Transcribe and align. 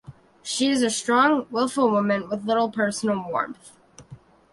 She 0.41 0.67
is 0.71 0.81
a 0.81 0.89
strong, 0.89 1.45
willful 1.51 1.91
woman 1.91 2.27
with 2.27 2.45
little 2.47 2.71
personal 2.71 3.23
warmth. 3.29 3.73